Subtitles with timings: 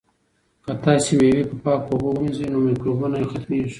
[0.65, 3.69] که تاسي مېوې په پاکو اوبو ومینځئ نو مکروبونه یې ختمیږي.